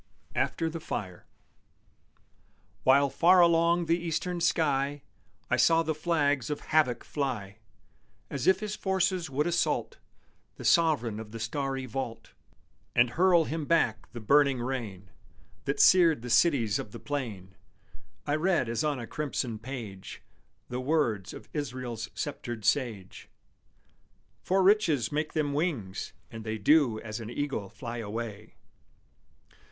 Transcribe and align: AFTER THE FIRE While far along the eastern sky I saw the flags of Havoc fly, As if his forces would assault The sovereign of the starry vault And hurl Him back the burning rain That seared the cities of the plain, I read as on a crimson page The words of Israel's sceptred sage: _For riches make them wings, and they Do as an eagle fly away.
AFTER 0.33 0.67
THE 0.67 0.79
FIRE 0.79 1.27
While 2.81 3.11
far 3.11 3.39
along 3.39 3.85
the 3.85 3.99
eastern 3.99 4.41
sky 4.41 5.03
I 5.47 5.57
saw 5.57 5.83
the 5.83 5.93
flags 5.93 6.49
of 6.49 6.61
Havoc 6.61 7.03
fly, 7.03 7.59
As 8.27 8.47
if 8.47 8.61
his 8.61 8.75
forces 8.75 9.29
would 9.29 9.45
assault 9.45 9.99
The 10.55 10.65
sovereign 10.65 11.19
of 11.19 11.29
the 11.29 11.39
starry 11.39 11.85
vault 11.85 12.31
And 12.95 13.11
hurl 13.11 13.43
Him 13.43 13.65
back 13.65 14.11
the 14.11 14.19
burning 14.19 14.59
rain 14.59 15.11
That 15.65 15.79
seared 15.79 16.23
the 16.23 16.31
cities 16.31 16.79
of 16.79 16.93
the 16.93 16.99
plain, 16.99 17.53
I 18.25 18.37
read 18.37 18.69
as 18.69 18.83
on 18.83 18.97
a 18.97 19.05
crimson 19.05 19.59
page 19.59 20.23
The 20.67 20.81
words 20.81 21.31
of 21.31 21.47
Israel's 21.53 22.09
sceptred 22.15 22.65
sage: 22.65 23.29
_For 24.43 24.65
riches 24.65 25.11
make 25.11 25.33
them 25.33 25.53
wings, 25.53 26.13
and 26.31 26.43
they 26.43 26.57
Do 26.57 26.99
as 27.01 27.19
an 27.19 27.29
eagle 27.29 27.69
fly 27.69 27.97
away. 27.99 28.55